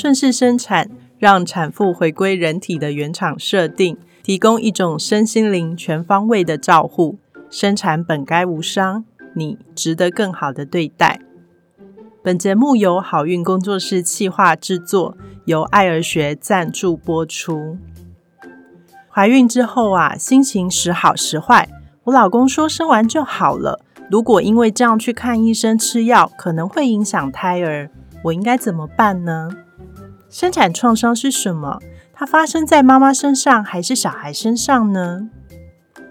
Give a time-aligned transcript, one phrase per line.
[0.00, 7.18] 顺势生产，让产妇回归人体的原厂设定，提供一种身心灵全方位的照护。
[7.50, 11.20] 生产本该无伤，你值得更好的对待。
[12.22, 17.76] 本节目由好运工作室企划制作，由爱儿学赞助播出。
[19.10, 21.68] 怀孕之后啊，心情时好时坏。
[22.04, 23.84] 我老公说生完就好了。
[24.10, 27.90] 如果因为这样去看医生吃药，可能会影响胎儿，
[28.24, 29.50] 我应该怎么办呢？
[30.30, 31.80] 生产创伤是什么？
[32.12, 35.28] 它发生在妈妈身上还是小孩身上呢？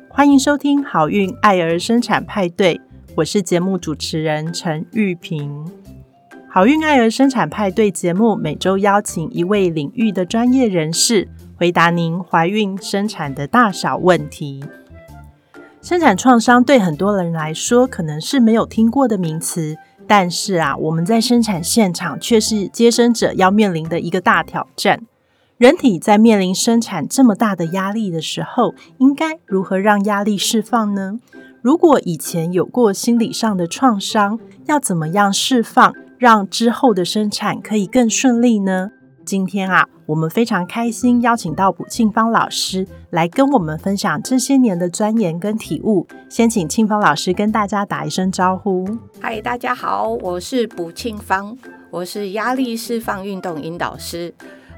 [0.09, 2.81] 欢迎收听好运爱儿生产派对，
[3.15, 5.65] 我是节目主持人陈玉萍。
[6.49, 11.29] 好运爱儿生产派对节目每周邀请一位领域的专业人士。
[11.55, 14.61] 回答您怀孕生产的大小问题。
[15.81, 19.77] 生产创伤对很多人来说可能是没有听过的名词，
[20.09, 25.03] 但是啊，我们在生产现场却是接生者要面临的一个大挑战。
[25.59, 31.19] 人体在面临生产这么大的压力的时候，应该如何让压力释放呢？
[31.61, 38.89] 如果以前有过心理上的创伤，要怎么样释放，让之后的生产可以更顺利呢？
[39.29, 46.07] 今天啊，我们非常开心邀请到卜庆芳老师来跟我们分享这些年的钻研跟体悟。
[46.27, 48.87] 先请庆芳老师跟大家打一声招呼。
[49.21, 51.55] 嗨，大家好，我是卜庆芳，
[51.91, 54.33] 我是压力释放运动引导师，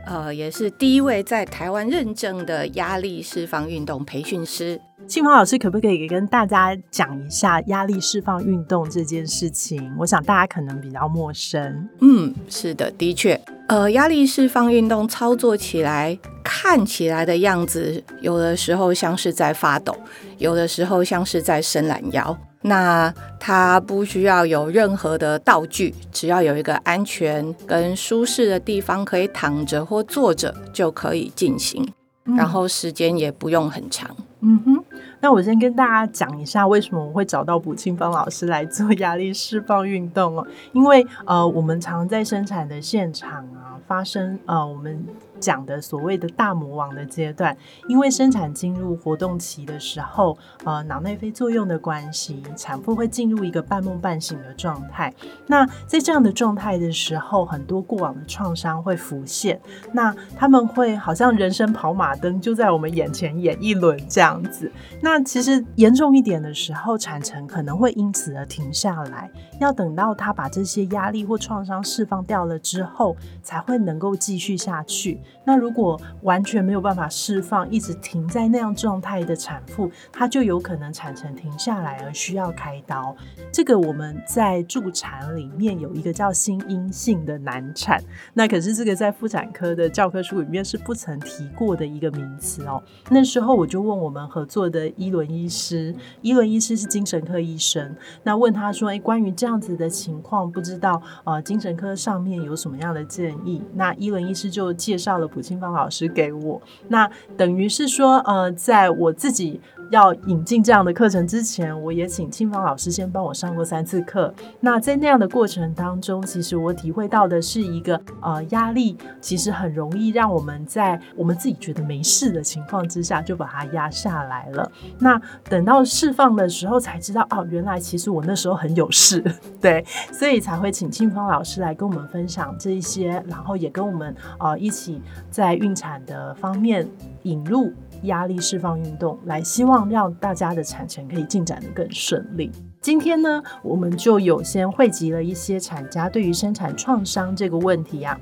[0.06, 4.82] 呃，也是第一位在台湾认证的压力释放运动培训师。
[5.08, 9.94] 庆芳老师可不可以跟大家讲一下压力释放运动这件事情？
[9.98, 11.88] 我想大家可能比较陌生。
[12.02, 13.40] 嗯，是的，的确，
[13.72, 19.96] 呃，压力释放运动操作起来看起来的样子，有的时候像是在发抖，
[20.40, 22.38] 有的时候像是在伸懒腰。
[22.64, 31.94] 那它不需要有任何的道具，只要有一个安全跟舒适的地方可以躺着或坐着就可以进行，
[32.26, 34.14] 然后时间也不用很长。
[34.42, 34.84] 嗯哼。
[35.20, 40.46] 那我先跟大家讲一下，为什么我会找到卜庆芳老师来做压力释放运动哦？
[40.74, 45.06] 因为呃，我们常在生产的现场啊，发生呃，我们。
[45.42, 47.58] 讲的所谓的大魔王的阶段，
[47.90, 55.14] 因为生产进入活动期的时候，呃，脑内啡作用的关系，产妇会进入一个半梦半醒的状态。
[55.48, 59.60] 那在这样的状态的时候，很多过往的创伤会浮现。
[59.92, 64.72] 那他们会好像人生跑马灯就在我们眼前演一轮这样子。
[65.02, 75.20] 那其实严重一点的时候，产程可能会因此而停下来，要等到他把这些压力或创伤释放掉了之后，才会能够继续下去。
[75.44, 83.16] 那如果完全没有办法释放，一直停在那样状态的产妇，她就有可能产程停下来而需要开刀。
[83.52, 88.00] 这个我们在助产里面有一个叫心因性的难产，
[88.34, 92.82] 那可是这个在妇产科的教科书里面是不曾提过的一个名词哦。
[93.10, 105.28] 那时候我就问我们合作的伊伦医师，伊伦医师是精神科医生，那问他说：“哎，关于这样子的情况，不知道呃精神科上面有什么样的建议？”那伊伦医师就介绍了。
[105.32, 114.34] 卜清芳老师给我，那等于是说，呃，在我自己要引进这样的课程之前，我也请清芳老师先帮我上过三次课。
[114.60, 124.72] 那在那样的过程当中，其实我体会到的是一个，呃，压力其实很容易让我们在我们自己觉得没事的情况之下，就把它压下来了。
[125.00, 129.24] 那等到释放的时候，才知道，哦，原来其实我那时候很有事，
[129.62, 135.02] 对，所以才会请清芳老师来跟我们分享这一些，然后也跟我们，呃，一起。
[135.30, 136.88] 在孕产的方面
[137.24, 137.72] 引入
[138.04, 142.52] 压力释放运动，来希望让大家的产程可以进展的更顺利。
[142.82, 148.20] 今天呢，我们就有先汇集了一些产家对于生产创伤这个问题啊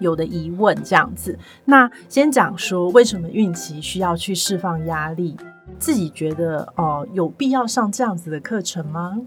[0.00, 1.38] 有的疑问，这样子。
[1.64, 5.36] 那先讲说为什么孕期需要去释放压力，
[5.78, 9.18] 自己觉得哦有必要上这样子的课程吗？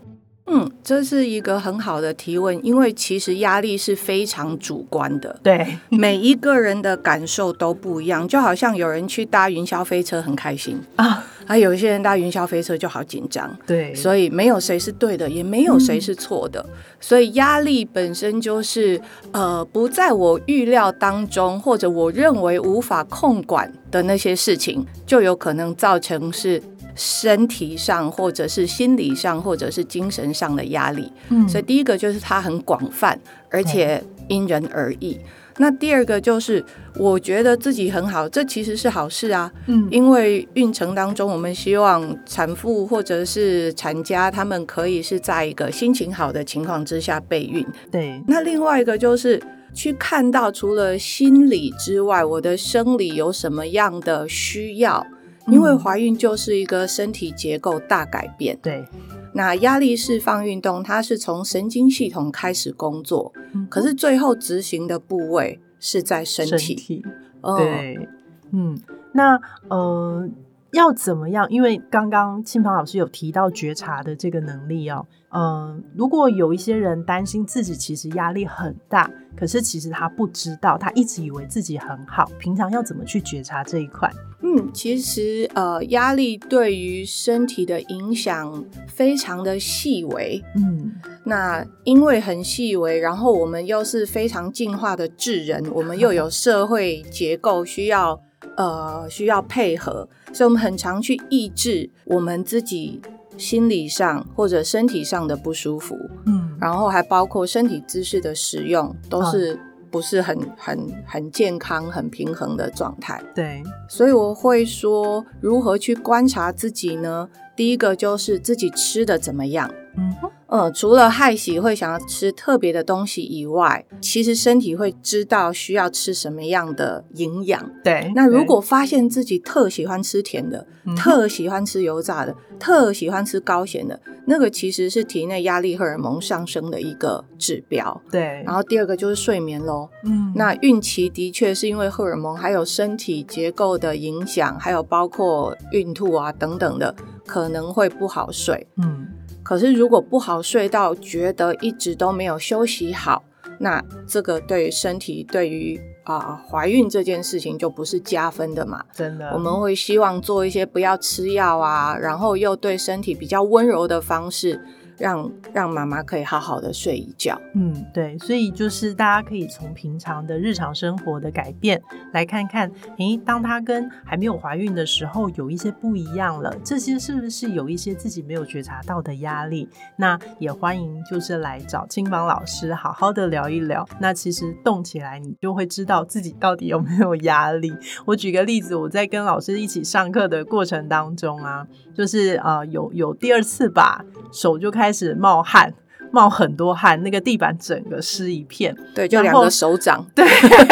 [0.48, 8.28] 嗯，这是一个很好的提问，因为其实压力是非常主观的，对 每一个人的感受都不一样。
[8.28, 16.64] 就好像有人去搭云霄飞车很开心啊，啊有一些人搭云霄飞车就好紧张，对，所以没有谁是对的，也没有谁是错的。
[17.00, 19.02] 所以压力本身就是
[19.32, 26.62] 呃不在我预料当中，或者我认为无法控管的那些事情，就有可能造成是。
[26.96, 33.20] 身体上，或者是心理上，或者是精神上的压力，嗯，所以第一个就是它很广泛，
[33.52, 35.20] 而且因人而异。
[35.58, 36.64] 那第二个就是，
[36.96, 47.66] 我觉得自己很好，这其实是好事啊，嗯，因为孕程当中，我们希望产妇或者是产家他们可以是在一个心情好的情况之下备孕。
[47.92, 48.22] 对。
[48.28, 49.42] 那另外一个就是。
[49.76, 55.06] 去看到除了心理之外，我的生理有什么样的需要？
[55.48, 58.58] 因为怀孕就是一个身体结构大改变。
[58.62, 58.86] 对，
[59.34, 63.34] 那压力释放运动，它是从神经系统开始工作，
[63.70, 67.04] 可是最后执行的部位是在身体。
[67.42, 68.08] 对，
[68.52, 68.80] 嗯，
[69.12, 69.40] 那
[69.70, 70.30] 呃。
[70.76, 71.50] 要怎么样？
[71.50, 84.12] 因为刚刚庆鹏老师有提到觉察的这个能力哦，嗯，如果有一些人担心自己其实压力很大，可是其实他不知道，他一直以为自己很好，平常要怎么去觉察这一块？
[84.42, 90.94] 嗯，其实呃，压力对于身体的影响非常的细微，嗯，
[91.24, 98.22] 那因为很细微，然后我们又是非常进化的智人，我们又有社会结构需要。
[98.56, 103.02] 呃，需要配合，所以我们很常去抑制我们自己
[103.38, 109.60] 心理上或者身体上的不舒服，嗯，然后还包括身体姿势的使用，都是
[109.92, 113.22] 不是很很很健康、很平衡的状态。
[113.34, 117.30] 对，所以我会说，如何去观察自己呢？
[117.56, 119.72] 第一个就是自己吃的怎么样。
[119.98, 120.16] 嗯
[120.48, 127.72] 呃，除了害喜会想要吃特别的东西以外，其实身体会知道需要吃什么样的营养。
[127.84, 138.00] 对，那如果发现自己特喜欢吃甜的，特喜欢吃油炸的，特喜欢吃高咸的，那个其实是体内压力荷尔蒙上升的一个指标。
[138.12, 139.90] 对，然后第二个就是睡眠喽。
[140.04, 146.96] 嗯，那孕期的确是因为荷尔蒙还有身体结构的影响，还有包括孕吐啊等等的，
[147.26, 148.68] 可能会不好睡。
[148.78, 149.08] 嗯。
[149.46, 153.24] 可是，如果不好睡到觉得一直都没有休息好，
[153.60, 158.84] 那这个对身体对于啊怀孕这件事情就不是加分的嘛？
[158.92, 164.60] 真的，我们会希望做一些不要吃药啊，然后又对身体比较温柔的方式。
[164.98, 167.40] 让让妈妈可以好好的睡一觉。
[167.54, 171.82] 嗯，对，所以就是大家可以从平常的日常生活的改变
[172.14, 179.68] 来看看，诶，当她跟还没有怀孕的时候有一些不一样了，这些是不是有一些自己没有觉察到的压力？
[179.98, 183.86] 那也欢迎就是来找青芳老师好好的聊一聊。
[184.00, 187.74] 那其实动起来，你就会知道自己到底有没有压力。
[188.06, 194.85] 我举个例子，我在跟老师一起上课的过程当中啊，就是呃有有第二次吧，手就开。
[194.86, 195.74] 开始冒汗，
[196.12, 200.24] 冒很多汗，那个地板整个湿一片，对，就两个手掌，对，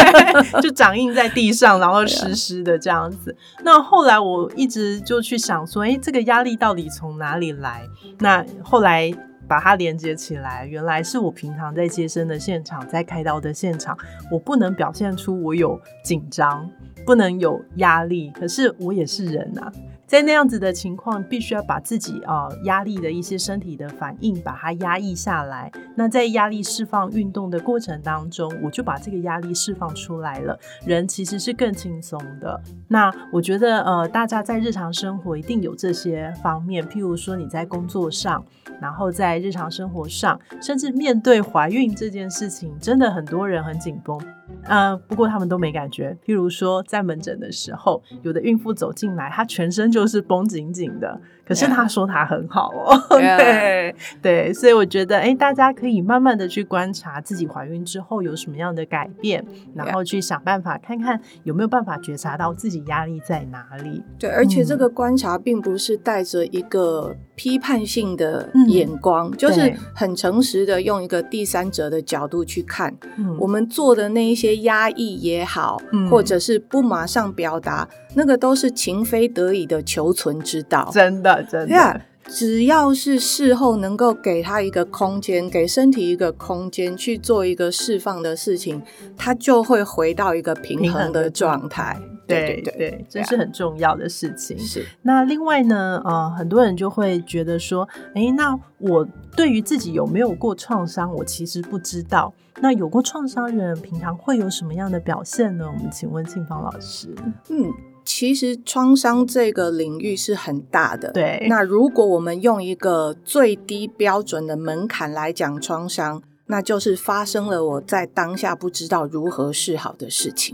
[0.62, 3.36] 就掌印在地上，然后湿湿的这样子。
[3.64, 7.82] 那后来我一直就去想说，哎，这个压力到底从哪里来？
[8.20, 9.12] 那后来
[9.48, 13.98] 把它连接起来，原来是我平常在接生的现场，在开刀的现场，
[14.32, 16.70] 我不能表现出我有紧张，
[17.04, 19.74] 不能有压力，可是我也是人啊。
[20.14, 25.72] 在那样子的情况，必须要把自己啊压力的一些身体的反应把它压抑下来。
[25.96, 30.56] 那在压力释放运动的过程当中，我就把这个压力释放出来了，
[30.86, 32.62] 人其实是更轻松的。
[32.88, 38.46] 那我觉得呃，大家在日常生活一定有这些方面，譬如说你在工作上，
[38.80, 44.22] 然后在日常生活上，甚至面对怀孕这件事情，真的很多人很紧绷。
[44.66, 46.18] 嗯，不过他们都没感觉。
[46.26, 52.98] 譬如说，在门诊的时候，有的孕妇走进来，她全身就是绷紧紧的，可是他说他很好哦。
[53.20, 59.46] 对对，所以我觉得，哎，大家可以慢慢的去观察自己怀孕之后有什么样的改变，
[59.76, 64.02] 然后去想办法看看有没有办法觉察到自己压力在哪里。
[64.18, 72.96] 对，而且这个观察并不是带着一个批判性的眼光，就是很诚实的用一个第三者的角度去看
[73.38, 74.54] 我们做的那一些。
[74.64, 80.90] 压抑也好，或者是不马上表达，那个都是情非得已的求存之道。
[80.94, 88.82] 真的，真的，只要是事后能够给他一个空间，给身体一个空间去做一个释放的事情，
[89.18, 92.00] 他就会回到一个平衡的状态。
[92.26, 94.58] 对对对，这是很重要的事情。
[94.58, 102.34] 是那另外呢，呃，很多人就会觉得说，哎，那我对于自己有没有过创伤，我其实不知道。
[102.62, 105.66] 那有过创伤人平常会有什么样的表现呢？
[105.68, 107.14] 我们请问庆芳老师。
[107.50, 107.70] 嗯，
[108.06, 111.12] 其实创伤这个领域是很大的。
[111.12, 116.22] 对，那如果我们用一个最低标准的门槛来讲创伤。
[116.48, 120.54] 那就是发生了我在当下不知道如何是好的事情，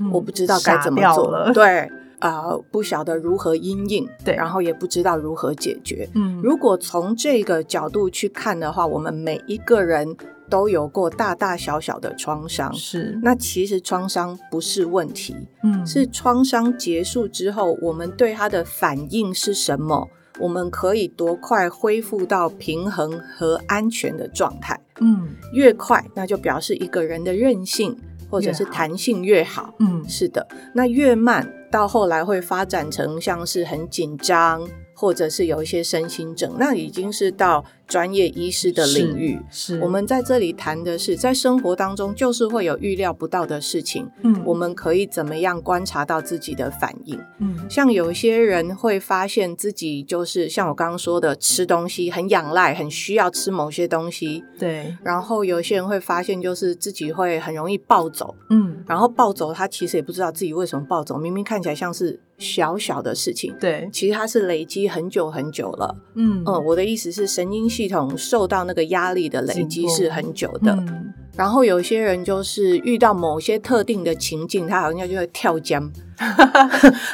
[0.00, 1.52] 嗯，我不知道该怎么做，了。
[1.52, 1.88] 对，
[2.20, 10.16] 啊，不晓得如何应应，对，然后也不知道如何解决，嗯，如果从这个角度去看的话，我们每一个人
[10.48, 20.08] 都有过大大小小的创伤，是，那其实创伤不是问题，嗯，是创伤结束之后，我们对它的反应是什么？
[20.38, 24.78] 我们可以多快恢复到平衡和安全的状态。
[25.00, 25.28] 嗯。
[25.54, 27.96] 越快，那就表示一个人的韧性
[28.28, 29.72] 或者是弹性越好。
[29.78, 30.06] 嗯。
[30.06, 39.40] 是的，那越慢，到后来会发展成像是很紧张，或者是有一些身心症，那已经是到专业医师的领域。
[39.50, 39.78] 是。
[39.80, 44.42] 我们在这里谈的是，在生活当中就是会有预料不到的事情，嗯。
[44.44, 47.18] 我们可以怎么样观察到自己的反应？
[47.38, 47.56] 嗯。
[47.70, 54.96] 像有些人会发现自己就是像我刚刚说的，吃东西很仰赖，很需要吃某些东西，对。
[55.02, 58.84] 然后有些人会发现就是自己会很容易暴走，嗯。
[58.86, 63.54] 然后暴走他其实也不知道自己为什么暴走，明明看起来像是小小的事情。
[63.60, 63.88] 对。
[63.92, 66.42] 其实它是累积很久很久了，嗯。
[66.46, 71.12] 嗯，我的意思是神经系统受到那个压力的累积是很久的，嗯。
[71.36, 75.92] 然后有些人就是遇到某些特定的情境，他好像就会跳江，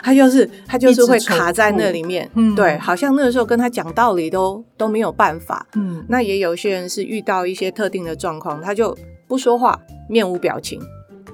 [0.01, 2.55] 他就是他就是会卡在那里面，嗯。
[2.55, 5.67] 对，好像那个时候跟他讲道理都都没有办法。
[5.75, 6.05] 嗯。
[6.09, 9.77] 那也有些人是遇到一些特定的状况，他就不说话，
[10.09, 10.81] 面无表情，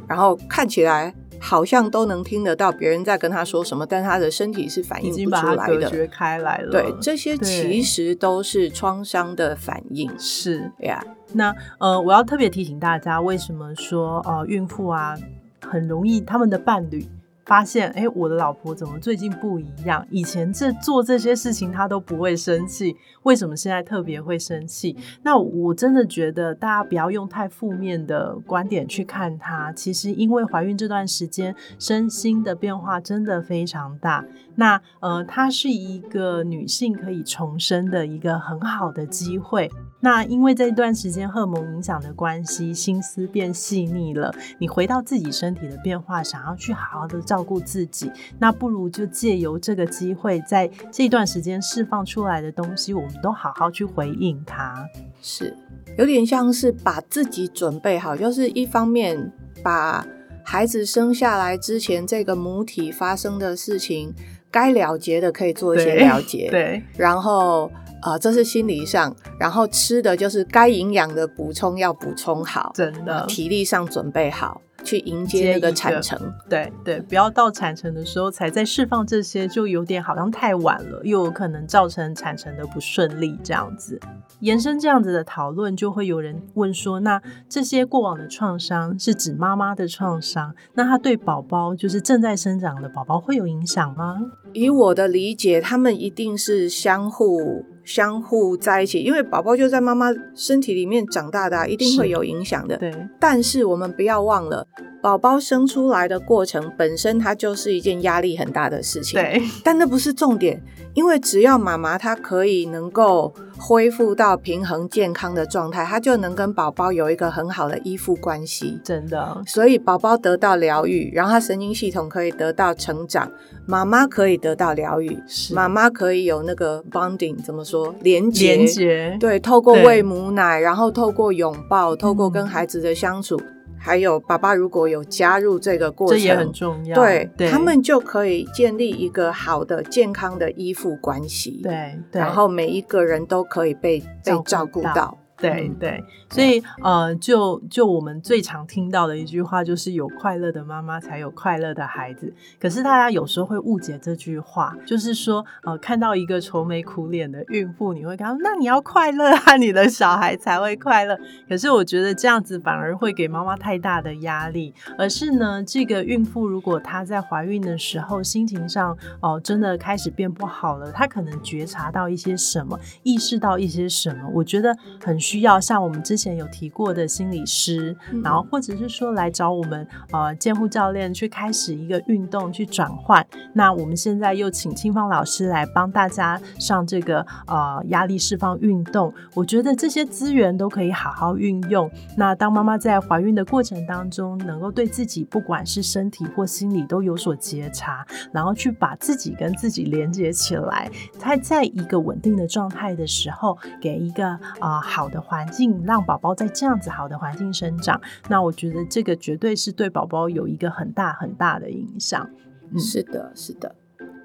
[0.08, 5.75] 然后看起来好像都能听得到别人在跟他说什么，但他的身体是反应不经把它出来的。
[5.75, 6.71] 隔绝开来了。
[6.71, 11.04] 对，这些其实都是创伤的反应是呀。
[11.33, 15.14] 那呃，我要特别提醒大家，为什么说呃，孕妇啊
[15.61, 17.07] 很容易他们的伴侣
[17.48, 20.06] 发现，哎，我的老婆怎么最近不一样？
[20.10, 24.94] 以前这做这些事情她都不会生气，为什么现在特别会生气？
[25.22, 29.72] 那我真的觉得大家不要用太负面的观点去看她。
[29.72, 34.22] 其实因为怀孕这段时间，身心的变化真的非常大。
[34.56, 39.70] 那呃，她是一个女性可以重生的一个很好的机会。
[40.00, 54.87] 那因为这段时间荷尔蒙影响的关系，心思变细腻了，你回到自己身体的变化，想要去好好的照顾自己，那不如就借由这个机会，在这段时间释放出来的东西，我们都好好去回应它。
[55.21, 55.57] 是
[55.97, 60.07] 有点像是把自己准备好，就是一方面把
[60.45, 64.14] 孩子生下来之前这个母体发生的事情，
[64.50, 67.71] 该了结的可以做一些了结，对，然后
[68.02, 76.32] 呃，这是心理上，然后吃的就是该营养的补充要补充好，真的，体力上准备好，去迎接那个产程。
[76.49, 84.00] 对对，不要到产程的时候才在释放这些，就有点好像太晚了，又有可能造成产程的不顺利这样子。
[84.40, 94.20] 延伸这样子的讨论，就会有人问说：那这些过往的创伤是指妈妈的创伤，那他对宝宝，就是正在生长的宝宝会有影响吗？
[94.52, 102.76] 以我的理解，他们一定是相互相互在一起，因为宝宝就在妈妈身体里面长大的啊、一定会有影响的。
[102.76, 104.66] 对，但是我们不要忘了，
[105.00, 110.60] 宝宝生出来的过程本身，它就是一件压力很大的事情。，对，但那不是重点，
[110.94, 118.80] 因为只要妈妈她可以能够恢复到平衡健康的状态，她就能跟宝宝有一个很好的依附关系。
[118.82, 123.30] 真的，所以宝宝得到疗愈，然后他神经系统可以得到成长，
[123.66, 128.56] 妈妈可以得到疗愈，是妈妈可以有那个 bonding，怎么说连接？
[128.56, 133.40] 连接，对，透过对喂母奶，然后透过拥抱，透过跟嗯孩子的相处，
[133.78, 136.94] 还有爸爸如果有加入这个过程，这也很重要。
[136.94, 145.16] 对对，他们就可以建立一个好的、健康的依附关系。，对对，然后每一个人都可以被被照顾到。
[145.38, 152.35] 对嗯对，所以呃，就就我们最常听到的一句话就是有快乐的妈妈才有快乐的孩子。
[152.61, 161.18] 可是大家有时候会误解这句话，就是说呃，看到一个愁眉苦脸的孕妇，你会跟她说，那你要快乐啊，你的小孩才会快乐。
[161.49, 183.25] 可是我觉得这样子反而会给妈妈太大的压力，而是呢，这个孕妇如果她在怀孕的时候心情上哦、真的开始变不好了，她可能觉察到一些什么，意识到一些什么，我觉得很需要像我们之前有提过的心理师，嗯然后或者是说来找我们呃监护教练去开始一个运动去转换。
[183.52, 191.90] 那我们现在又请清芳老师来帮大家上这个呃压力释放运动，我觉得这些资源都可以好好运用。
[192.16, 204.26] 那当妈妈在怀孕的过程当中，能够对自己不管是身体或心理都有所觉察，然后去把自己跟自己连接起来，在在一个稳定的状态的时候，给一个
[204.58, 208.00] 啊、呃好的环境，让宝宝在这样子好的环境生长。
[208.28, 212.28] 那我觉得这个绝对是对宝宝有一个很大很大的影响。
[212.70, 213.75] 嗯是的，是的。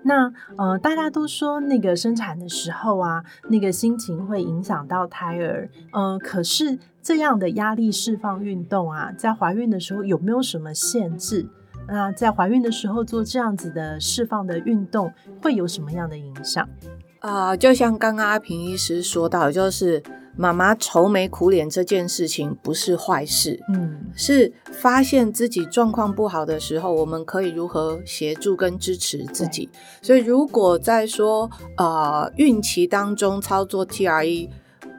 [0.05, 5.69] 那呃，大家都说那个生产的时候啊，那个心情会影响到胎儿。
[5.93, 11.47] 呃，可是这样的压力释放运动啊，在怀孕的时候有没有什么限制？
[11.87, 16.67] 那在怀孕的时候做这样子的释放的运动，会有什么样的影响？
[17.19, 20.03] 啊、就像刚刚阿平医师说到，就是
[20.35, 29.69] 妈妈愁眉苦脸这件事情不是坏事，嗯，是发现自己状况不好的时候，我们可以如何协助跟支持自己。
[30.01, 34.49] 所以，如果在说呃孕期当中操作 TRE。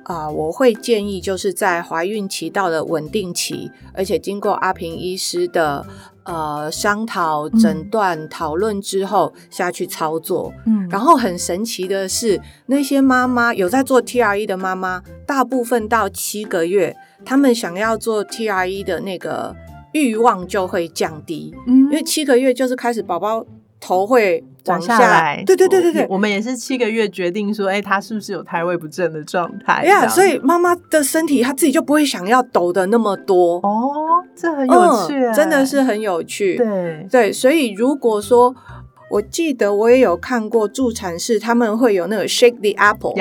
[0.07, 5.87] 啊、我会建议就是在怀孕期到了稳定期，而且经过阿平医师的
[6.25, 10.53] 呃商讨、诊断、讨论之后下去操作。
[10.67, 19.55] 嗯，然后很神奇的是，那些妈妈有在做 TRE 的妈妈，大部分到七个月，他们想要做 TRE 的那个
[19.93, 21.85] 欲望就会降低，嗯。
[21.85, 23.45] 因为七个月就是开始宝宝
[23.85, 26.15] 头会长往下来，对对对对对我。
[26.15, 29.75] 我们也是七个月决定说，哎、他是不是有胎位不正的状态？
[29.75, 36.57] 哎呀，所以妈妈的身体她自己就不会想要抖的那么多，哦，这很有趣、嗯，真的是很有趣。
[36.57, 38.55] 对，对，所以如果说，
[39.11, 43.15] 我记得我也有看过助产士，他们会有那个 shake the apple，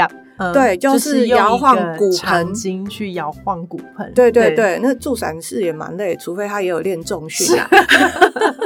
[0.54, 4.12] 对就就是用摇晃骨盆长筋去摇晃骨盆。
[4.16, 7.70] 对对对，那助产士也蛮累，除非他也有练重训啊，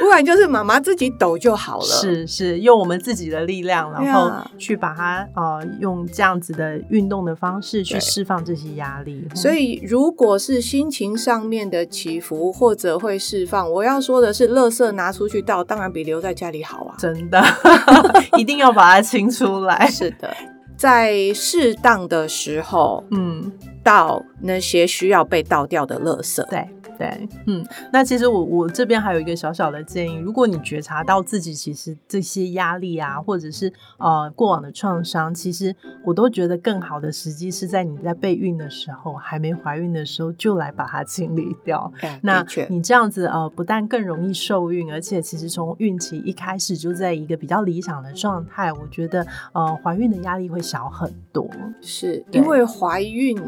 [0.00, 1.84] 不然就是妈妈自己抖就好了。
[1.84, 9.26] 是是，用我们自己的力量，然后去把它呃用这样子的运动的方式去对释放这些压力。
[9.34, 16.94] 所以，如果是心情上面的起伏或者会释放，我要说的是，垃圾拿出去倒，当然比留在家里好啊。
[16.98, 17.42] 真的
[18.38, 19.86] 一定要把它清出来。
[19.88, 20.34] 是的，
[20.76, 23.52] 在适当的时候嗯，
[23.82, 26.42] 倒那些需要被倒掉的垃圾。
[26.48, 35.74] 对对，嗯，那其实我我这边还有一个小小的建议，如果你觉察到自己其实这些压力啊，或者是呃过往的创伤，其实
[36.04, 41.92] 我都觉得更好的时机是在你在备孕的时候，还没怀孕的时候就来把它清理掉。
[42.00, 51.48] 哎 那，你这样子呃，不但更容易受孕，而且其实从孕期一开始就在一个比较理想的状态，我觉得呃怀孕的压力会小很多。
[51.80, 53.40] 是因为怀孕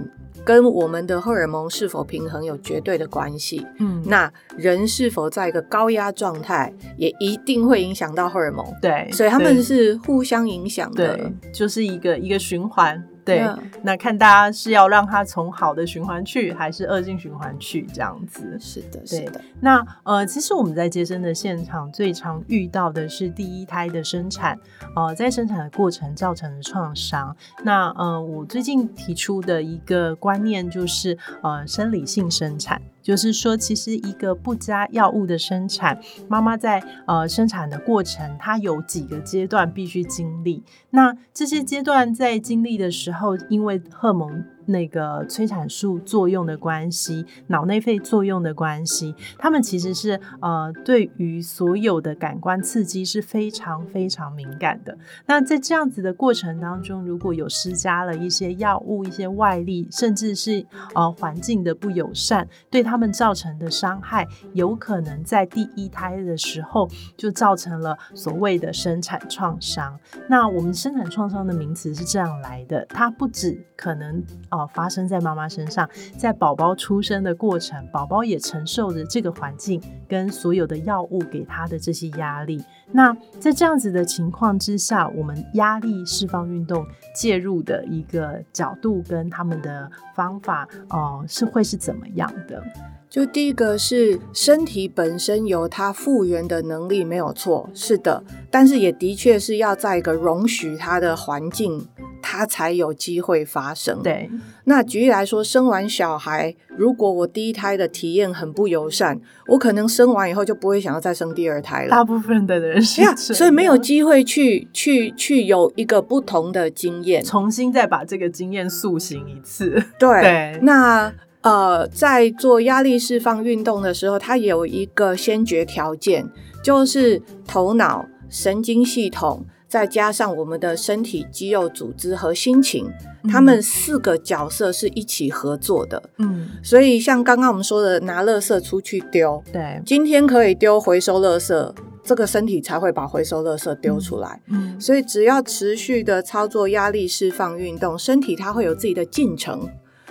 [0.45, 3.40] 跟我们的荷尔蒙是否平衡有绝对的关系。
[3.79, 13.03] 嗯，那人是否在一个高压状态，也一定会影响到荷尔蒙，对，所以他们是互相影响的对。，就是一个一个循环。
[13.23, 13.47] 对
[13.83, 18.59] 那看大家是要让它从好的循环去，还是恶性循环去这样子。
[18.59, 24.59] 是的，是的，那呃，其实我们在接生的现场最常遇到的是第一胎的生产，
[24.97, 27.37] 呃，在生产的过程造成的创伤。
[27.63, 32.81] 那呃，我最近提出的一个观念就是呃，生理性生产。
[33.11, 40.63] 就是说，其实一个不加药物的生产，妈妈在呃生产的过程，她有几个阶段必须经历。
[40.91, 54.97] 那这些阶段在经历的时候，因为荷蒙那个催产素作用的关系，脑内啡作用的关系，他们其实是呃对于所有的感官刺激是非常非常敏感的。
[55.27, 69.99] 那在这样子的过程当中，如果有施加了一些药物、一些外力，甚至是呃环境的不友善，对他们造成的伤害，有可能在第一胎的时候就造成了所谓的生产创伤。
[70.29, 82.63] 那我们生产创伤的名词是这样来的，它不止可能呃发生在妈妈身上，在宝宝出生的过程，宝宝也承受着这个环境跟所有的药物给他的这些压力。
[82.93, 92.63] 那在这样子的情况之下，我们压力释放运动介入的一个角度跟他们的方法，呃，是会是怎么样的？
[93.09, 101.89] 就第一个是身体本身有它复原的能力，没有错，是的，但是也的确是要在一个容许它的环境，
[102.23, 104.31] 它才有机会发生。，对，
[104.65, 111.91] 那举例来说，生完小孩，如果我第一胎的体验很不友善，我可能生完以后就不会想要再生第二胎了。
[111.91, 113.03] 大部分的人是
[113.35, 117.23] 所以没有样机会去去去有一个不同的经验。
[117.25, 119.83] 重新再把这个经验塑形一次。
[119.99, 126.29] 对，对那呃，在做压力释放运动的时候，它有一个先决条件，
[126.63, 132.91] 就是头脑、神经系统，再加上我们的身体肌肉组织和心情，
[133.31, 136.03] 他们四个角色是一起合作的。
[136.19, 144.41] 嗯，所以，像刚刚我们说的，拿垃圾出去丢，对，今天可以丢回收垃圾，这个身体才会把回收垃圾丢出来。
[144.49, 149.69] 嗯，所以只要持续的操作压力释放运动，身体它会有自己的进程。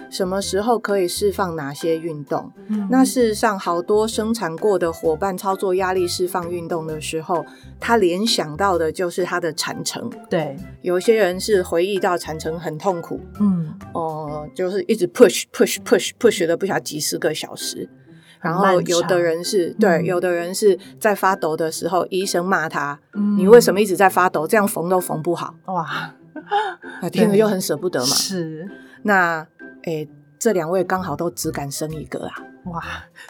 [0.10, 2.52] 什么时候可以释放哪些运动？
[2.68, 7.46] 嗯那事实上，好多生产过的伙伴操作压力释放运动的时候，
[7.80, 10.10] 他联想到的就是他的产程。
[10.30, 17.90] 对，有些人是回忆到产程很痛苦，嗯，哦、就是一直 push push push push 了不晓得几十个小时。
[18.42, 24.48] 然后有的人是对，嗯有的人是在发抖的时候，医生骂他，嗯你为什么一直在发抖？
[24.48, 26.16] 这样缝都缝不好，哇？
[27.02, 28.06] 啊，听了就很舍不得嘛。
[28.06, 28.66] 是
[29.04, 29.46] 那
[29.84, 32.34] 诶，这两位刚好都只敢生一个啊，
[32.66, 32.84] 哇，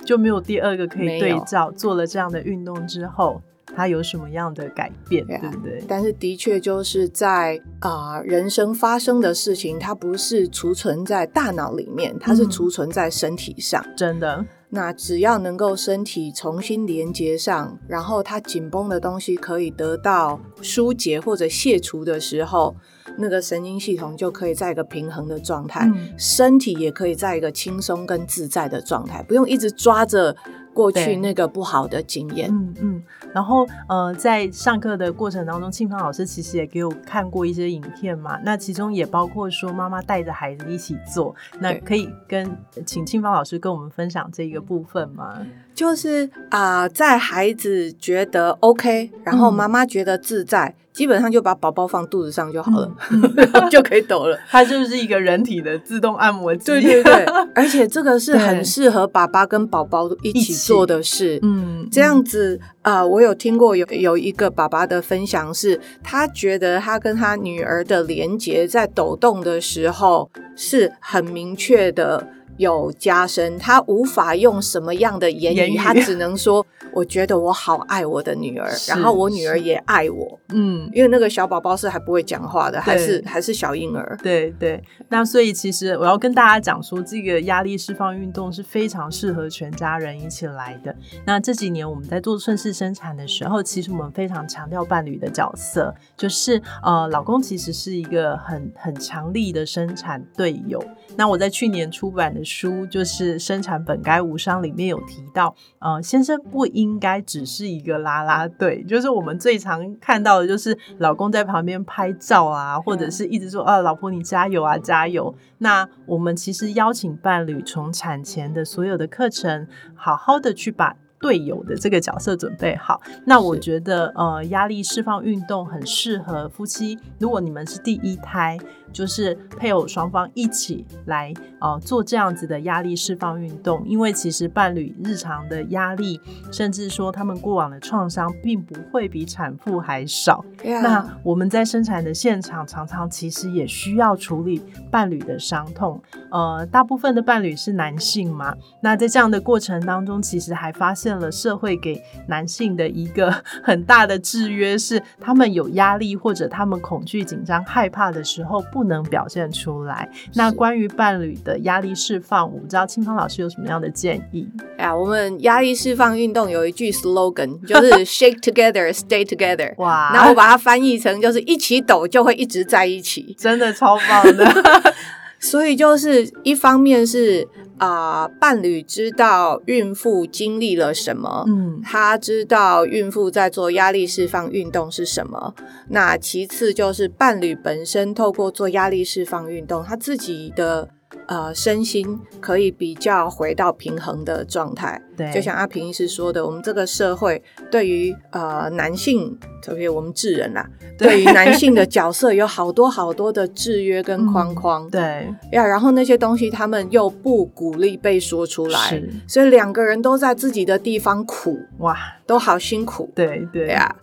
[0.05, 1.71] 就没有第二个可以对照。
[1.71, 3.41] 做了这样的运动之后，
[3.75, 5.83] 他有什么样的改变，对不对？
[5.87, 13.83] 但是的确就是在啊、人生发生的事情，它不是储存在大脑里面，它是嗯储存在身体上。
[13.95, 22.75] 真的，那只要能够身体重新连接上，然后它紧绷的东西可以得到疏解或者卸除的时候，
[23.17, 30.35] 那个神经系统就可以在一个平衡的状态，嗯身体也可以在一个轻松跟自在的状态，不用一直抓着
[30.73, 32.49] 过去那个不好的经验。
[32.51, 45.39] 嗯嗯，然后呃，在上课的过程当中，庆芳老师其实也给我看过一些影片嘛，那其中也包括说妈妈带着孩子一起做，那可以跟请庆芳老师跟我们分享这个部分吗？
[45.79, 52.91] 就是啊、在孩子觉得 OK，然后嗯妈妈觉得自在，基本上就把宝宝放肚子上就好了，
[53.71, 54.37] 就可以抖了。
[54.49, 57.13] 它就是一个人体的自动按摩机，对对对，
[57.55, 61.39] 而且这个是很适合爸爸跟宝宝一一起起做的事。
[61.43, 72.27] 嗯，这样子啊、呃我有听过有有一个爸爸的分享是，他觉得他跟他女儿的连结在抖动的时候是很明确的
[72.59, 75.77] 有加深，他无法用什么样的言语，言语。
[75.77, 84.17] 他只能说：“我觉得我好爱我的女儿，然后我女儿也爱我。”嗯，因为那个小宝宝是还不会讲话的，还是还是小婴儿。
[84.23, 90.95] 对对，那所以其实我要跟大家讲说，这个压力释放运动是非常适合全家人一起来的。
[91.25, 100.83] 那这几年我们在做顺势生产的时候，其实我们非常强调伴侣的角色，就是呃，老公其实是一个很很强力的生产队友。
[101.15, 115.35] 那我在去年出版的书就是《生产本该无伤》里面有提到，呃，先生不应该只是一个啦啦队，就是我们最常看到的就是老公在旁边拍照啊，或者是一直说啊，老婆你加油啊，加油。
[115.57, 120.95] 那我们其实邀请伴侣从产前的所有的课程，好好的去把。
[121.21, 126.97] 队友的这个角色准备好，那我觉得呃，压力释放运动很适合夫妻。
[127.19, 128.57] 如果你们是第一胎，
[128.91, 136.19] 就是配偶双方一起来呃做这样子的压力释放运动，因为其实伴侣日常的压力，
[136.51, 140.43] 甚至说他们过往的创伤，并不会比产妇还少。
[140.63, 146.01] 那我们在生产的现场，常常其实也需要处理伴侣的伤痛。
[146.31, 153.31] 呃，大部分的伴侣是男性嘛，那在这样的过程当中，其实还发现了社会给男性的一个
[153.63, 160.09] 很大的制约，是他们有压力或者他们恐惧、紧张、害怕的时候，不能表现出来。
[160.35, 164.47] 那关于伴侣的压力释放，我不知道清芳老师有什么样的建议？
[164.77, 169.73] 哎呀，我们压力释放运动有一句 slogan，就是 “shake together, stay together”。
[169.77, 174.45] 哇，然后我把它翻译成就是一起抖就会一直在一起，真的超棒的，
[175.39, 177.47] 所以就是一方面是
[177.77, 185.55] 啊、伴侣知道孕妇经历了什么，嗯，他知道孕妇在做压力释放运动是什么。
[185.87, 190.89] 那其次就是伴侣本身透过做压力释放运动，他自己的
[191.29, 195.01] 呃身心可以比较回到平衡的状态。
[195.15, 204.89] 对，就像阿平医师说的，我们这个社会对于呃男性，特别我们智人啦，对于男性的 角色有好多好多的制约跟框框。
[204.89, 213.11] 对，呀，然后那些东西他们又不鼓励被说出来，所以两个人都在自己的地方苦，哇，都好辛苦。
[213.13, 213.95] 对对对呀，啊、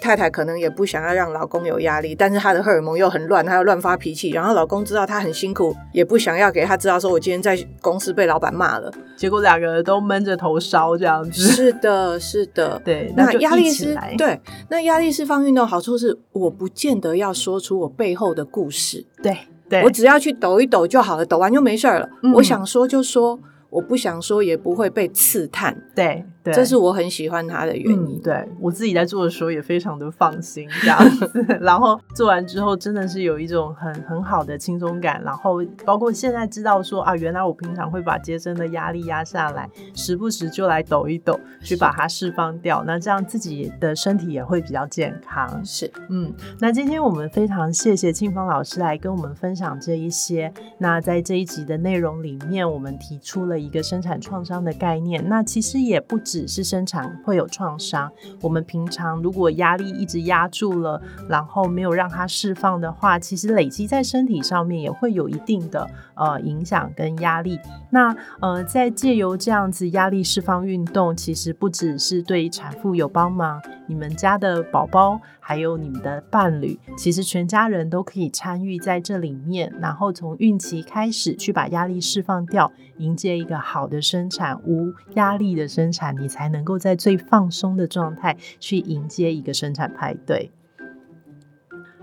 [0.00, 8.92] 太太可能也不想要让老公有压力，但是她的荷尔蒙又很乱，她又乱发脾气，然后老公知道她很辛苦，也不想要给她知道说我今天在公司被老板骂了。
[9.16, 11.42] 结果两个人都闷着头烧这样子。
[11.42, 12.80] 是的，是的。
[12.84, 19.36] 对，那就压力释一起来，对，那压力释放运动好处是，我不见得要说出我背后的故事，对
[19.68, 22.08] 对，我只要去抖一抖就好了，抖完就没事儿了。
[22.22, 28.16] 嗯我想说就说，我不想说也不会被刺探，对对，这是我很喜欢它的原因。
[28.16, 28.20] 嗯。
[28.22, 45.64] 对我自己在做的时候也非常的放心这样子， 然后做完之后真的是有一种很很好的轻松感，然后包括现在知道说啊，原来我平常会把接生的压力压下来，时不时就来抖一抖，去把它释放掉，那这样自己的身体也会比较健康。
[45.64, 50.52] 是嗯，那今天我们非常谢谢庆芳老师来跟我们分享这一些。
[50.78, 55.26] 那在这一集的内容里面，我们提出了一个生产创伤的概念。
[55.28, 67.60] 那其实也不只只是生产会有创伤，我们平常如果压力一直压住了，然后没有让它释放的话，其实累积在身体上面也会有一定的呃影响跟压力。
[67.90, 90.52] 那呃，在借由这样子压力释放运动，其实不只是对产妇有帮忙，你们家的宝宝还有你们的伴侣，其实全家人都可以参与在这里面，然后从孕期开始去把压力释放掉，迎接一个好的生产，无压力的生产，你才能够在最放松的状态去迎接一个生产派对。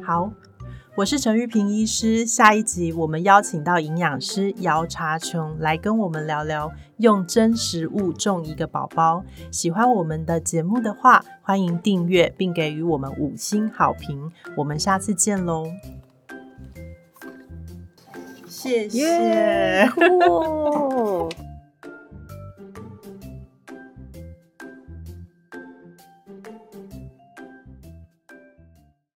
[0.03, 0.29] 好。
[0.97, 9.23] 我是陈玉平医师，下一集我们邀请到营养师姚茶琼来跟我们聊聊用真食物种一个宝宝。
[9.51, 14.31] 喜欢我们的节目的话，欢迎订阅并给予我们五星好评。
[14.55, 15.67] 我们下次见喽！
[18.47, 19.87] 谢谢。